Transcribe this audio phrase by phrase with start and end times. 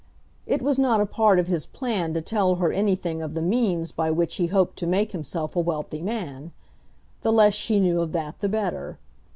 [0.47, 3.91] It was not a part of his plan to tell her anything of the means
[3.91, 6.53] by which he hoped to make himself a wealthy man.
[7.21, 8.97] The less she knew of that the better.